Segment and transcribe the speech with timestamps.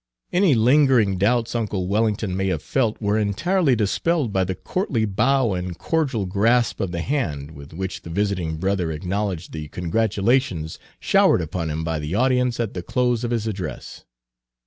[0.33, 5.53] Any lingering doubts uncle Wellington may have felt were entirely dispelled by the courtly bow
[5.53, 11.39] and cordial grasp of the hand with which the visiting brother acknowledged the congratulations showered
[11.41, 14.03] upon him by the audience at the close of his address.